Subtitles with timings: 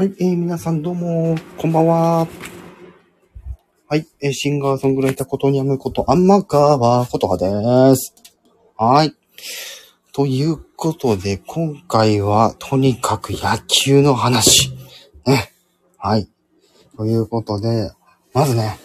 [0.00, 2.26] はい、えー、皆さんどうも、こんばんは。
[3.86, 8.14] はい、えー、シンガーソングライターことにゃむこと、あんまかわことはです。
[8.78, 9.14] はい。
[10.14, 14.70] ということで、今回は、とにかく野球の話。
[15.26, 15.52] ね。
[15.98, 16.30] はい。
[16.96, 17.92] ということで、
[18.32, 18.78] まずね、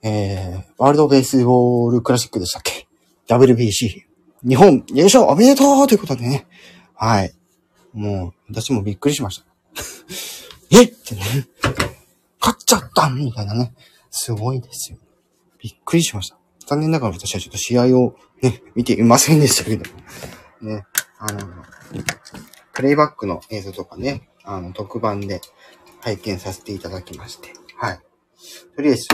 [0.00, 2.88] えー、ワールドベースボールクラシックでしたっけ
[3.28, 4.06] ?WBC。
[4.48, 6.46] 日本優勝おめでとうということでね。
[6.94, 7.34] はい。
[7.92, 9.48] もう、私もびっくりしました。
[10.70, 10.84] え？
[10.84, 11.22] ってね。
[12.40, 13.74] 勝っちゃったみたいなね。
[14.10, 14.98] すごいですよ。
[15.58, 16.38] びっくりしました。
[16.66, 19.84] 残念ながら私はちょっと試合をね、見ていませんでしたけど。
[20.60, 20.84] ね。
[21.18, 21.46] あの、
[22.72, 25.40] プレイバックの映像とかね、あの、特番で
[26.00, 27.52] 拝見させていただきまして。
[27.76, 28.00] はい。
[28.76, 29.08] とりあえず、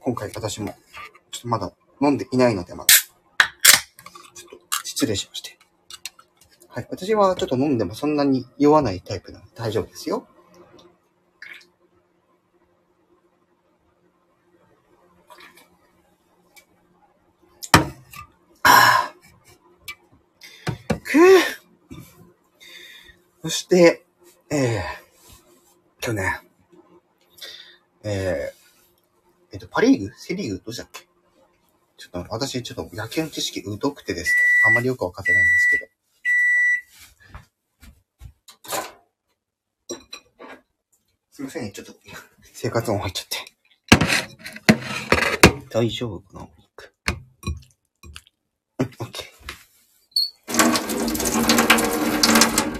[0.00, 0.74] 今回私も、
[1.30, 2.94] ちょっとまだ飲んでいないので、まだ。
[4.34, 5.58] ちょっと失礼しまして。
[6.68, 6.86] はい。
[6.90, 10.28] 私はちょっと飲んでもそんなに酔わないタイプなので大丈夫ですよ。
[21.10, 21.18] く。
[23.42, 24.04] そして、
[24.50, 26.40] えー、今日ね、
[28.04, 30.12] えー、えっと、パリーグ？
[30.16, 30.58] セリーグ？
[30.58, 31.08] どうしたっけ？
[31.96, 35.86] ちょっと、私、ちょっと野球の知識疎くてですね、あんまりよくわかってないんですけど。
[41.32, 41.94] すいません、ちょっと、
[42.52, 43.38] 生活音入っちゃって。
[45.70, 46.48] 大丈夫かな
[48.80, 49.30] うん、オッケー。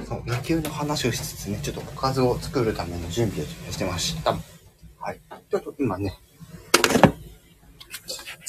[0.07, 4.37] そう、野球の話をしつつね、ちょっとおかずを作るための準備をしてました。
[4.99, 5.21] はい。
[5.49, 6.19] ちょっと今ね、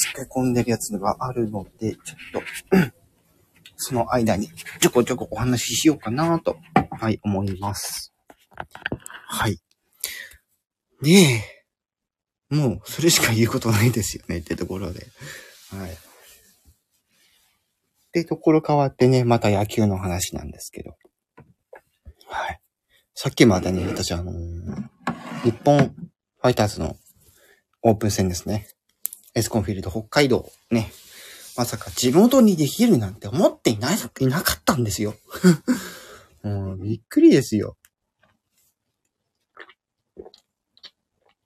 [0.01, 2.41] 漬け込んでるやつがあるので、ちょっ
[2.71, 2.93] と、う ん
[3.75, 4.47] その間に
[4.79, 6.57] ちょこちょこお話ししようかなと、
[6.91, 8.13] はい、思います。
[9.27, 9.59] はい。
[11.03, 11.45] ね
[12.51, 12.55] え。
[12.55, 15.05] もう、それしか言うことないですよね、ってところで。
[15.69, 15.97] はい。
[18.13, 20.95] で、ところ変わってね、また野球の話なんですけど。
[22.31, 22.61] はい。
[23.13, 24.91] さっきまでね、私あのー
[25.43, 26.95] 日本ファイターズの
[27.81, 28.67] オープン戦ですね。
[29.33, 30.91] エスコンフィールド北海道ね。
[31.57, 35.15] まさか地元にできるなんて思っていない、いなかったんですよ。
[36.43, 37.75] もうびっくりですよ。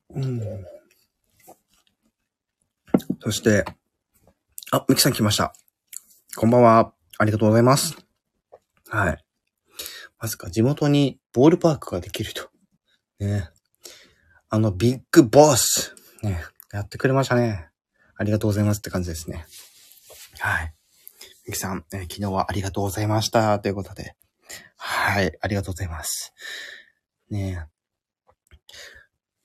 [0.09, 0.41] うん。
[3.21, 3.65] そして、
[4.71, 5.53] あ、ミキさん来ました。
[6.35, 6.93] こんばんは。
[7.17, 7.97] ありがとうございます。
[8.89, 9.24] はい。
[10.25, 12.49] まさか地元にボールパークができると。
[13.19, 13.47] ね。
[14.49, 15.93] あのビッグボス。
[16.23, 16.43] ね。
[16.73, 17.69] やってくれましたね。
[18.17, 19.45] ありがとうございますって感じですね。
[20.39, 20.73] はい。
[21.45, 23.59] ミキさん、え昨日はありがとうございました。
[23.59, 24.15] ということで。
[24.77, 25.31] はい。
[25.39, 26.33] ありがとうございます。
[27.29, 27.75] ねえ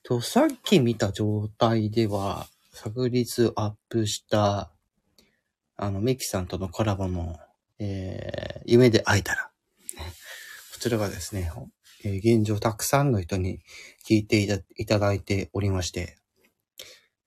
[0.02, 4.72] と、さっき見た状態では、昨日アップした、
[5.76, 7.38] あの、ミキさんとのコラボの、
[7.78, 9.49] えー、夢で会えたら、
[10.80, 11.52] こちらがですね、
[12.06, 13.60] えー現状たくさんの人に
[14.08, 16.16] 聞いていただいておりまして、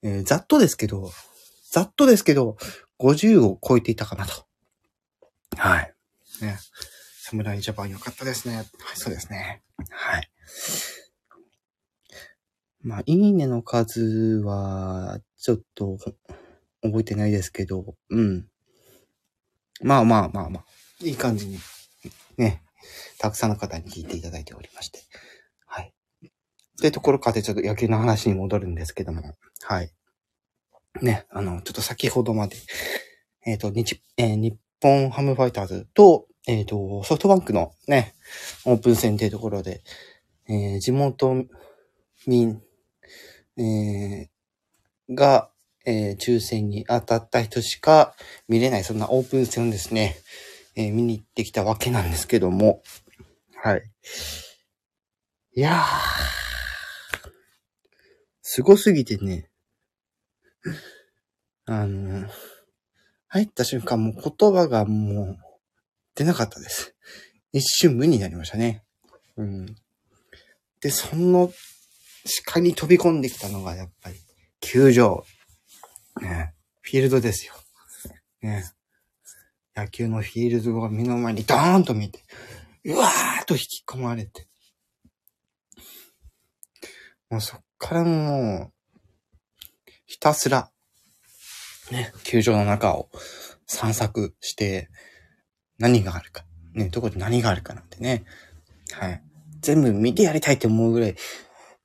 [0.02, 1.12] えーざっとですけど、
[1.70, 2.56] ざっとですけど、
[2.98, 4.44] 50を超えていたかなと。
[5.56, 5.94] はい。
[6.42, 6.58] ね。
[7.20, 8.56] 侍ジャパンよかったですね。
[8.56, 9.62] はい、そうですね。
[9.88, 10.28] はい。
[12.82, 14.02] まあ、いいねの数
[14.44, 15.96] は、ちょっと、
[16.82, 18.48] 覚えてないですけど、うん。
[19.80, 20.64] まあまあまあまあ、
[20.98, 21.60] いい感じに、
[22.36, 22.64] ね、
[23.18, 25.00] たくさんの方に聞いていただいておりまして。
[25.66, 25.92] はい。
[26.78, 29.90] というところからでちょっと野球の話に戻るんですけども、はい。
[31.02, 32.56] ね、あの、ちょっと先ほどまで、
[33.46, 38.14] えっ、と、日、えー日本ハムファイターズと、えっ、と、ソフトバンクのね、
[38.64, 39.82] オープン戦というところで、
[40.48, 41.46] えー地元
[42.26, 42.60] 民、
[43.56, 45.50] えーが、
[45.84, 48.14] えー抽選に当たった人しか
[48.48, 50.16] 見れない、そんなオープン戦ですね、
[50.76, 52.82] えー見に行ってきたわけなんですけども、
[53.62, 53.82] はい。
[55.56, 55.84] いやー、
[58.42, 59.50] すごすぎてね、
[61.66, 62.28] あの、
[63.28, 65.38] 入った瞬間もう言葉がもう
[66.14, 66.94] 出なかったです。
[67.52, 68.84] 一瞬無になりましたね。
[69.36, 69.66] うん。
[70.80, 71.52] で、その
[72.24, 74.20] 視界に飛び込んできたのがやっぱり
[74.60, 75.24] 球場。
[76.20, 77.54] ね、フィールドですよ。
[78.42, 78.64] ね。
[79.76, 82.20] 野球のフィールドが目の前にドーンと見て、
[82.84, 84.46] うわーっと引き込まれて。
[87.30, 90.70] もうそっからもう、ひたすら、
[91.90, 93.10] ね、球場の中を
[93.66, 94.88] 散策して、
[95.78, 96.44] 何があるか、
[96.74, 98.24] ね、どこで何があるかなんてね、
[98.92, 99.22] はい。
[99.60, 101.16] 全部見てやりたいって思うぐらい、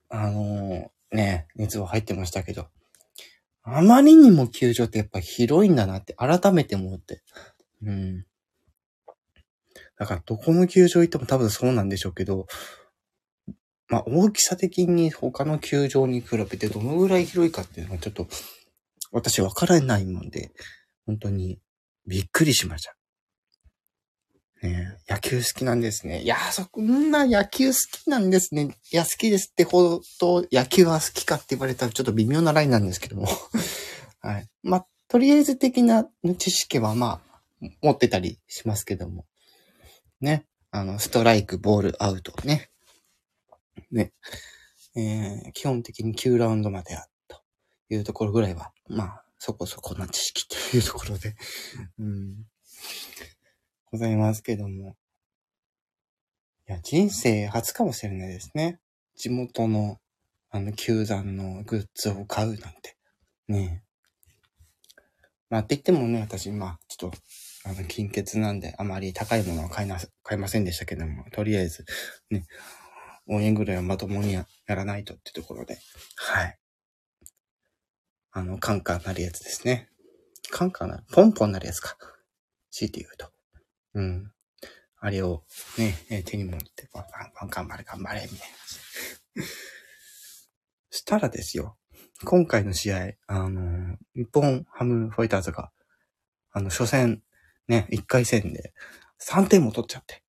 [0.10, 2.68] あのーね、熱は入ってましたけど、
[3.64, 7.24] あまりにも球場ってやっぱ広いんだなって改めて思って。
[7.84, 8.26] うん。
[9.98, 12.48] だからどこの球場行っても多分そうなんでしょうけど、
[13.88, 18.28] まあ大きさ的に他の球場に比べてどのぐらい広いかっていうのはちょっと
[19.12, 20.52] 私わからないもんで、
[21.06, 21.60] 本当に
[22.08, 22.96] びっくりしました。
[24.62, 26.22] ね野球好きなんですね。
[26.22, 28.76] いやそんな野球好きなんですね。
[28.92, 33.28] いや、好きですってほど野球は好きかって言われたらちょっと微妙なラインなんですけども。
[34.22, 34.48] はい。
[34.64, 37.29] まあ、とりあえず的な知識はまあ、
[37.82, 39.26] 持ってたりしますけども。
[40.22, 40.46] ね。
[40.72, 42.70] あの、ストライク、ボール、アウトね。
[43.92, 44.14] ね。
[44.96, 47.42] えー、基本的に9ラウンドまであると
[47.90, 51.36] いうところぐらいは、まあ、そこそこな知識というところで、
[51.98, 52.46] うん、
[53.92, 54.98] ございますけども。
[56.68, 58.80] いや、人生初かもしれないですね。
[59.16, 60.00] 地元の、
[60.50, 62.98] あの、球団のグッズを買うなんて。
[63.48, 63.84] ね
[65.50, 67.18] まあ、って言ってもね、私、まあ、ちょっと、
[67.66, 71.86] あの、金欠なんで、あまり高いものは買いな、買いませんでしたけども、とりあえず、
[72.30, 72.46] ね、
[73.28, 75.78] 応援ぐらいはまともにやらないとってところで、
[76.16, 76.58] はい。
[78.32, 79.90] あの、カンカンなるやつですね。
[80.52, 81.98] カンカンなる、ポンポンなるやつか。
[82.72, 83.32] 強いて言うと。
[83.96, 84.32] うん。
[85.02, 85.44] あれを
[85.78, 88.50] ね、手に持って、パンパン頑張れ頑張れ、みたい
[89.36, 89.44] な。
[90.92, 91.78] したらですよ。
[92.26, 95.72] 今回の試合、あの、日本ハムファイターズが、
[96.52, 97.24] あの、初戦、
[97.70, 98.74] ね、1回戦で
[99.22, 100.24] 3点も取っちゃって。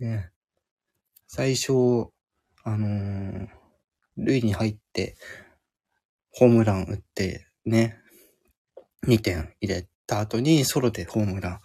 [0.00, 0.30] ね。
[1.28, 1.72] 最初、
[2.64, 3.48] あのー、
[4.16, 5.16] 塁に入って、
[6.30, 7.98] ホームラン打って、ね、
[9.06, 11.60] 2点入れた後にソロでホームラン、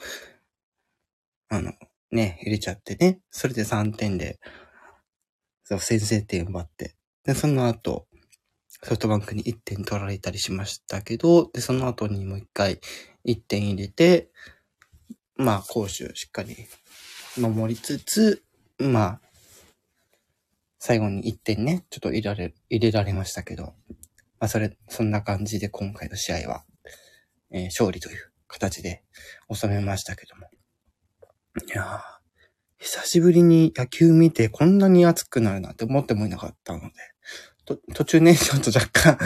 [1.49, 1.73] あの、
[2.11, 4.39] ね、入れちゃってね、それで3点で、
[5.63, 8.07] そう、先制点奪って、で、その後、
[8.69, 12.79] ソフトバンクに1点取られたりしましたけど、で、その後にもう一回
[13.25, 14.29] 1点入れて、
[15.35, 16.55] まあ、攻守しっかり
[17.37, 18.43] 守りつつ、
[18.77, 19.21] まあ、
[20.79, 23.73] 最後に1点ね、ちょっと入れられ、入れられましたけど、
[24.39, 26.65] まあ、それ、そんな感じで今回の試合は、
[27.51, 29.03] えー、勝利という形で
[29.51, 30.47] 収めましたけども。
[31.67, 32.01] いやー、
[32.79, 36.89] 久しぶりに野球見てこんなに熱くなるなんて思ってもいなかったので、
[37.93, 39.17] 途中ね、ちょっと若干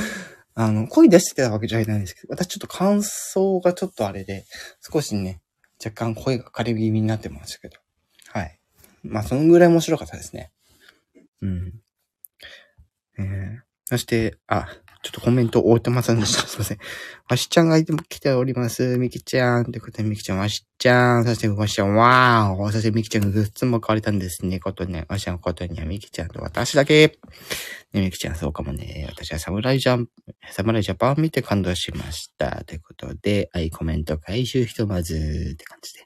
[0.56, 4.46] あの、声出してたわけじゃないんですけど、私ちょっと感想がちょっとあれで、
[4.82, 5.42] 少しね、
[5.84, 7.78] 若干声が枯れ気味になってましたけど。
[8.30, 8.60] はい。
[9.04, 10.52] まあ、そのぐらい面白かったですね。
[11.42, 11.74] うん。
[13.20, 14.68] えー、そして、あ、
[15.06, 16.48] ちょっとコメント終えてませんでした。
[16.50, 16.80] すいません。
[17.30, 18.98] わしちゃんがいても来ております。
[18.98, 19.66] みきちゃん。
[19.66, 21.26] ということで、みきちゃん、わしちゃん。
[21.26, 22.72] そして、わしちゃん、わーお。
[22.72, 24.60] そして、みきちゃんがグッズも買われたんですね。
[24.60, 27.20] ことね、わしちゃんことにはみきちゃんと私だけ。
[27.94, 29.06] ね、みきちゃん、そうかもね。
[29.08, 30.10] 私はサムライジャン、
[30.50, 32.64] サムライジャパン見て感動しました。
[32.66, 36.00] ということで、はい、コメント回収ひとまず、って感じで。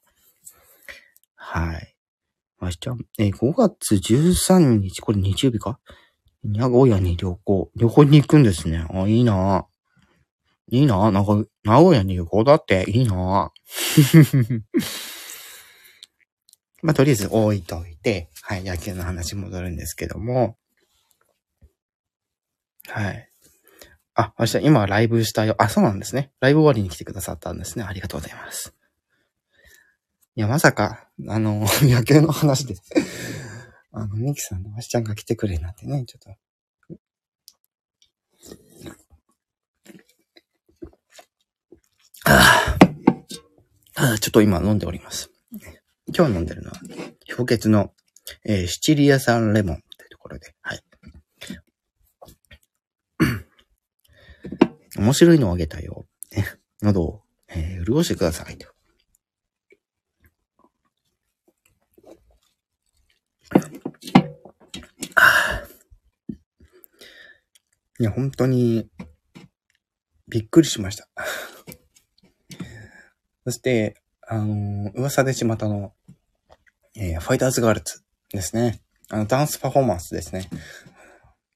[1.36, 1.96] はい。
[2.60, 5.80] わしちゃん、え5月13日、これ日曜日か？
[6.44, 7.71] 名古屋に旅行。
[7.75, 8.86] 旅行に行くんですね。
[8.89, 9.68] あ、いいな
[10.71, 13.13] いいななんか、名古屋に旅行だっていいな
[16.81, 20.58] まあ、とりあえず置いといて、はい、野球の話戻るんですけども、
[22.88, 23.29] はい。
[24.15, 25.55] あ、明日、今はライブしたよ。
[25.58, 26.31] あ、そうなんですね。
[26.39, 27.86] ライブ終わりに来てくださったんですね。
[27.86, 28.74] ありがとうございます。
[30.36, 32.75] いや、まさか、あの、 野球の話で
[33.91, 36.29] あの、ミキさんのわしちゃんが来てくれなんてね、ちょっと。
[43.96, 45.31] ああ、ちょっと今飲んでおります。
[46.15, 46.77] 今日飲んでるのは、
[47.36, 47.91] 氷結の、
[48.46, 50.84] えー、シチリア産レモンってところで、はい。
[54.98, 56.05] 面白いのをあげたよ。
[56.31, 56.46] ね、
[56.81, 58.67] 喉を、えー、潤してくださいと。
[68.01, 68.89] いや、本当に、
[70.29, 71.10] びっくりしました。
[73.44, 75.94] そして、あのー、噂で巷の、
[76.96, 78.82] えー、ファイターズガールズですね。
[79.10, 80.50] あの、ダンスパフォーマンスですね。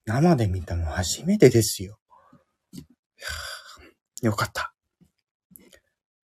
[0.06, 1.98] 生で見たの初めてですよ。
[4.22, 4.74] よかった。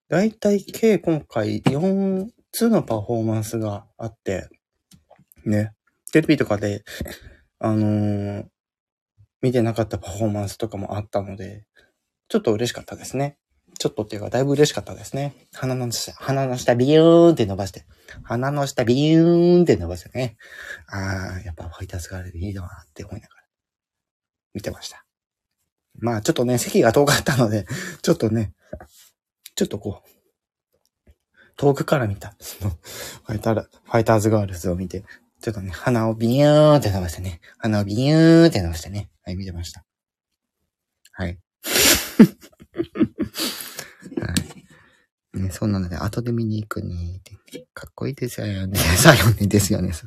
[0.10, 4.50] だいたい計今回4つのパフォーマンスがあって、
[5.46, 5.74] ね、
[6.12, 6.84] テレビとかで、
[7.60, 8.48] あのー、
[9.42, 11.66] 見てなかったパフォーマンスとかもあったので、
[12.28, 13.38] ちょっと嬉しかったですね。
[13.78, 15.34] ちょっとっていうか、だいぶ嬉しかったですね。
[15.54, 17.86] 鼻の下、鼻の下ビューンって伸ばして、
[18.24, 20.36] 鼻の下ビューンって伸ばしてね。
[20.88, 23.44] ああ、やっぱファイターズガールでいいなって思いながら、
[24.54, 25.06] 見てました。
[25.98, 27.66] まあちょっとね、席が遠かったので、
[28.02, 28.54] ちょっとね、
[29.56, 30.10] ちょっとこう、
[31.56, 35.04] 遠くから見た、その、ファイター、ファイターズガールズを見て、
[35.42, 39.86] ちょっとね、鼻をビューンって伸ばしてね、鼻をビューンって伸ばしてね、はい、見てました。
[41.14, 41.40] はい。
[44.22, 44.34] は
[45.36, 45.40] い。
[45.40, 47.22] ね、そうなので、後で見に行くね
[47.74, 48.78] かっこいいですよね。
[48.98, 49.94] さよね、ですよね。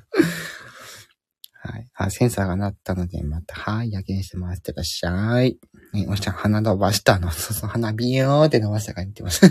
[1.64, 1.88] はい。
[1.94, 4.58] あ、センサーが鳴ったので、また、はい、夜勤してます。
[4.58, 5.58] ってらっしゃい。
[5.94, 7.30] ね、おっしゃん、鼻伸ばしたの。
[7.30, 9.48] そうそう、鼻ビヨーって伸ばしたから言ってました。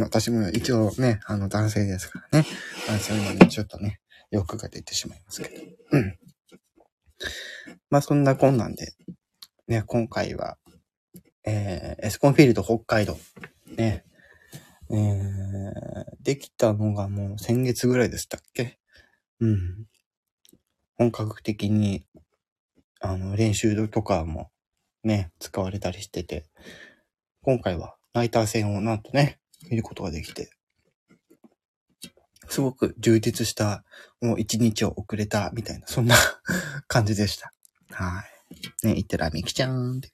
[0.00, 2.46] 私も一応ね、あの、男性ですからね。
[2.88, 5.62] まあ、そういうのにちょっとね、欲が出てしまいますけど。
[5.92, 6.18] うん。
[7.90, 8.92] まあ、そんなこんなで、
[9.68, 10.58] ね、今回は、
[11.44, 13.16] えー、エスコンフィールド北海道、
[13.76, 14.04] ね、
[14.90, 18.78] えー、できたのがもう先月ぐらいでしたっけ？
[19.40, 19.86] うん。
[20.96, 22.04] 本格的に、
[23.00, 24.50] あの、練習とかも
[25.02, 26.46] ね、使われたりしてて、
[27.42, 29.38] 今回はナイター戦をなんとね、
[29.70, 30.50] 見ることができて、
[32.48, 33.84] すごく充実した、
[34.20, 36.14] もう一日を遅れた、みたいな、そんな
[36.86, 37.52] 感じでした。
[37.90, 38.24] は
[38.82, 38.86] い。
[38.86, 40.12] ね、いってらみきちゃんって。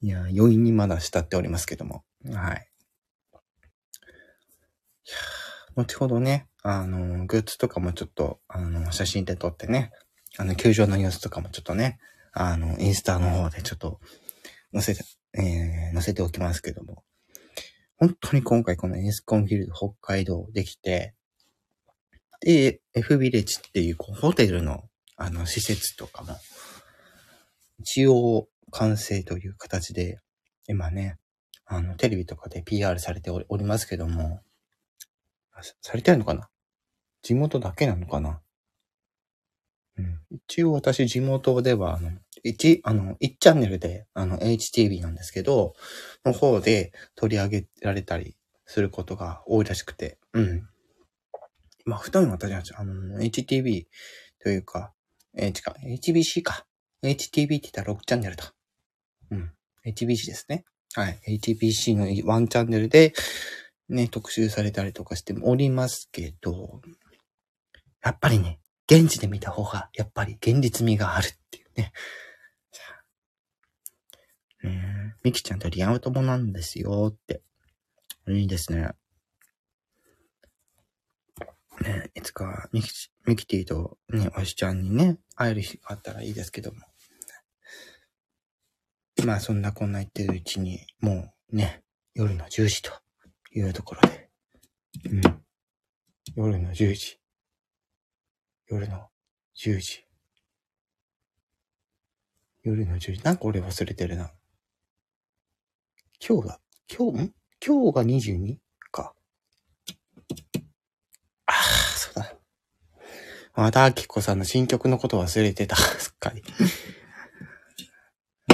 [0.00, 2.04] いや、余韻にまだ浸っておりますけども。
[2.30, 2.68] はい。
[5.76, 9.92] 後ほどね、あの、グッズとかもちょっと、あの、写真で撮ってね、
[10.38, 11.98] あの、球場の様子とかもちょっとね、
[12.32, 14.00] あの、インスタの方でちょっと
[14.72, 15.04] 載せて、
[15.34, 17.04] えー、載せておきますけども。
[17.98, 21.14] 本当に今回このエスコンフィールド北海道できて、
[22.40, 24.84] で、F ビレッジっていうこうホテルの
[25.16, 26.34] あの施設とかも、
[27.78, 30.18] 一応完成という形で、
[30.66, 31.18] 今ね、
[31.66, 34.40] あの、テレビとかで PR されておりますけども、
[35.82, 36.48] されてるのかな？
[37.24, 38.40] 地元だけなのかな？
[39.96, 40.20] うん。
[40.30, 42.10] 一応私地元では、あの、
[42.44, 45.74] 1、あの、1チャンネルで、あの、HTV なんですけど、
[46.24, 50.68] の方で取り上げられたりすることが多いらしくて、うん。
[51.86, 53.86] まあ、普段私は、あの、HTV
[54.42, 54.92] というか、
[55.36, 55.52] え、違う、
[55.96, 56.66] HBC か。
[57.02, 58.52] HTV って言ったら6チャンネルだ。
[59.30, 59.52] うん。
[59.86, 60.64] HBC ですね。
[60.94, 61.18] はい。
[61.28, 63.14] HBC の1チャンネルで、
[63.88, 66.80] ね、特集されたりとかしておりますけど、
[68.04, 71.92] やっぱりね、現地で見た方が、やっぱり現実味があるっていうね。
[74.62, 77.42] ねミキちゃんとリアル友なんですよって。
[78.28, 78.90] いいですね。
[81.80, 86.80] ね、いつかミキ、ミキティとね、おしちゃんにね、会える日があったらいいですけども。
[89.24, 91.82] まあそんなこんな言ってるうちに、もうね、
[92.14, 92.92] 夜の10時と
[93.52, 94.28] いうところで。
[95.10, 95.22] うん。
[96.36, 97.23] 夜の10時。
[98.66, 99.08] 夜の
[99.56, 100.06] 10時。
[102.62, 103.22] 夜の10時。
[103.22, 104.32] なんか俺忘れてるな。
[106.26, 107.34] 今日が、今日、ん？
[107.66, 108.56] 今日が 22?
[108.90, 109.14] か。
[111.46, 111.54] ああ、
[111.96, 112.34] そうだ。
[113.54, 115.76] また、あきこさんの新曲のこと忘れてた。
[116.00, 116.42] すっかり。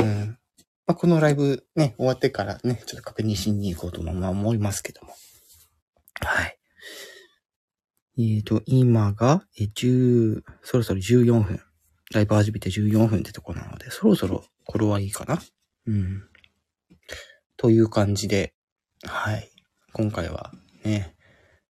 [0.00, 0.38] うん。
[0.86, 5.14] まあ、このライブね、終わってからね、ちょっと確認しに行こうとも思いますけども。
[6.20, 6.59] はい。
[8.18, 11.60] えっ、ー、と、今が、え、10、そろそろ14分。
[12.12, 15.40] ライブ始めて14分ってとこなので、そろそろこれはいいかな
[15.86, 16.24] うん。
[17.56, 18.52] という感じで、
[19.04, 19.50] はい。
[19.92, 20.52] 今回は
[20.84, 21.14] ね、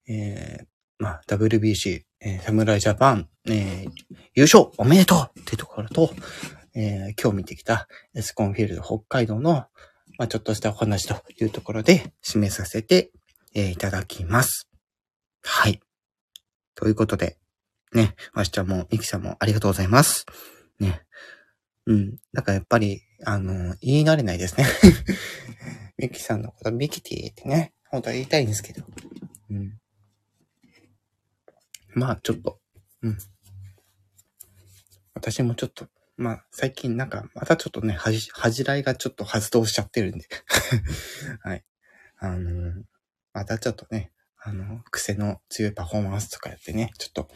[0.09, 0.67] えー、
[0.99, 3.91] まあ、WBC、えー、サムライジャパン、えー、
[4.35, 6.11] 優勝おめでとうってところと、
[6.75, 9.53] えー、今日見てきたエスコンフィールド北海道の、
[10.19, 13.11] まあ、ちょっとしたお話というところで締めさせて、
[13.55, 14.69] えー、いただきます。
[15.43, 15.81] はい。
[16.79, 17.37] ということで、
[17.93, 20.27] ね、わしちゃんも、ミキさんもありがとうございます。
[20.79, 21.03] ね。
[21.87, 22.19] うん。
[22.33, 24.65] なんかやっぱり、あの、言い慣れないですね。
[25.99, 28.87] ミキさんのこと、ミキティってね、本当は言いたいんですけど。
[29.51, 29.81] うん。
[31.95, 32.61] まあ、ちょっと、
[33.03, 33.19] うん。
[35.15, 40.29] 私もちょっと、まあ、最近なんか、またちょっとね、はじ、恥じらいがちょっと発動しちゃってるんで。
[41.43, 41.65] はい。
[42.19, 42.85] あのー、
[43.33, 44.13] またちょっとね、
[44.49, 47.29] あの、癖の強いパフォーマンスとかやってね、ちょっと、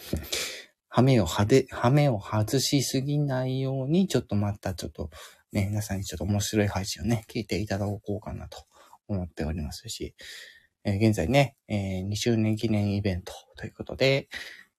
[0.88, 5.11] ハメを派手、ハメを外しすぎないように、ちょっとまたちょっと、
[5.52, 8.64] ね、皆さんにちょっと面白い配信をね、聞いていただこうかなと
[9.09, 10.14] 思っておりますし、
[10.85, 14.28] えー、現在ね、えー、2周年記念イベントということで、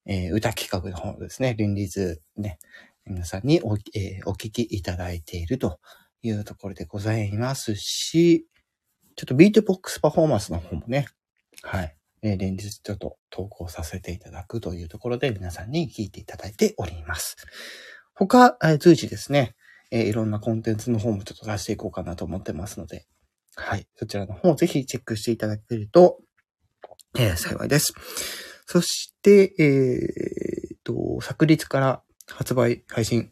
[0.05, 2.57] えー歌企画の方ですね、連日ね、
[3.05, 5.79] 皆さんにお,、えお聞きいただいていると
[6.21, 8.47] いうところでございますし、
[9.15, 11.07] ちょっとビートボックスパフォーマンスの方もね、
[11.61, 17.35] はい、えー連日ちょっと投稿させていただくというところで皆さんに聞いていただいております。
[18.15, 19.55] 他、えー随時ですね、
[19.91, 23.05] えーいろんなコンテンツの方もちょっと出していこうかなと思ってますので、
[23.55, 23.87] はい。
[23.95, 26.19] そちらの方をぜひチェックしていただけると、
[27.17, 27.93] えー幸いです。
[28.65, 33.31] そして、えーっと、昨日から発売、配信、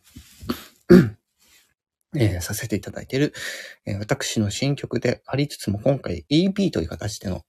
[2.17, 3.33] えーさせていただいている、
[3.85, 7.43] えー私の新曲でありつつも今回 EP という形での、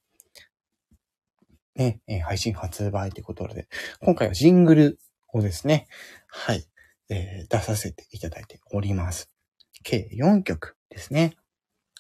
[1.74, 3.68] ね、え配信発売ということで、
[4.00, 4.98] 今回はジングル
[5.32, 5.88] をですね、
[6.28, 6.64] はい、
[7.08, 9.30] えー出させていただいております。
[9.82, 11.36] 計4曲ですね。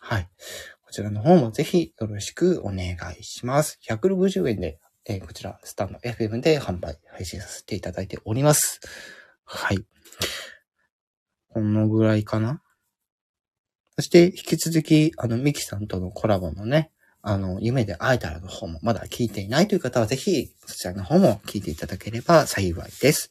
[0.00, 0.28] はい。
[0.84, 3.78] こちらの方もぜひよろしくお願いします。
[3.88, 8.80] 160円で、えーこちら、スタンド FM で販売、配信させていただいております。
[9.44, 9.78] はい。
[11.48, 12.62] このぐらいかな
[13.96, 16.90] そして、引き続き、あの、ミキさんとのコラボのね、
[17.22, 23.30] あの、夢で会えたらの方もまだ聞いていないという方は、ぜひ、そちらの方も聞いていただければ幸いです。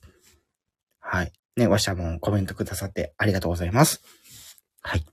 [1.01, 1.33] はい。
[1.57, 4.01] ね、わしゃもコメントくださってありがとうございます。
[4.81, 5.05] はい。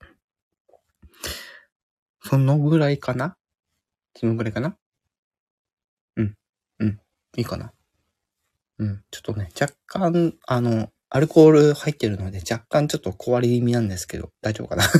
[2.23, 3.37] そのぐらいかな？
[4.17, 4.77] そのぐらいかな？
[6.17, 6.35] うん。
[6.79, 7.01] うん。
[7.37, 7.73] いいかな？
[8.79, 9.03] うん。
[9.11, 14.85] ちょっとね、若干、あの、アルコール入ってるので若干ちょっと壊れ気味なんですけど、大丈夫かな？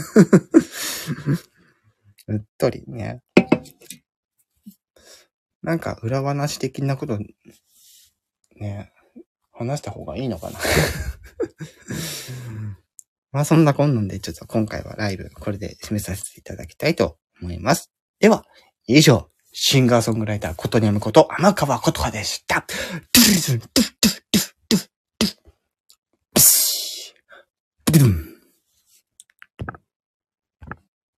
[2.29, 3.21] うっとりね。
[5.63, 7.19] なんか裏話的なこと、
[8.57, 8.93] ね、
[9.53, 10.59] 話した方がいいのかな
[13.33, 17.91] まあそんなこんなんでちょっと今回はライブこれで締めさせていただきたいと思います。
[18.21, 18.45] では、
[18.87, 22.67] 以上、シンガーソングライターことにゃむこと天川ことはでした。
[23.13, 24.23] ドゥルドゥルドゥルドゥル
[24.69, 24.89] ドゥル
[27.93, 28.28] ドゥル